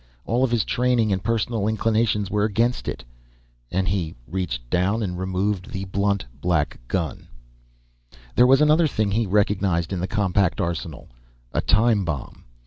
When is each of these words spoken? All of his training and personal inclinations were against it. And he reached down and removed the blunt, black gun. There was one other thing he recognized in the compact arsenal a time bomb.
All 0.25 0.43
of 0.43 0.49
his 0.49 0.65
training 0.65 1.13
and 1.13 1.21
personal 1.23 1.67
inclinations 1.67 2.31
were 2.31 2.43
against 2.43 2.87
it. 2.87 3.03
And 3.69 3.87
he 3.87 4.15
reached 4.25 4.67
down 4.71 5.03
and 5.03 5.15
removed 5.15 5.69
the 5.69 5.85
blunt, 5.85 6.25
black 6.33 6.79
gun. 6.87 7.27
There 8.33 8.47
was 8.47 8.61
one 8.61 8.71
other 8.71 8.87
thing 8.87 9.11
he 9.11 9.27
recognized 9.27 9.93
in 9.93 9.99
the 9.99 10.07
compact 10.07 10.59
arsenal 10.59 11.09
a 11.53 11.61
time 11.61 12.03
bomb. 12.03 12.45